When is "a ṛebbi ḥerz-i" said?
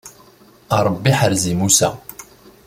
0.75-1.53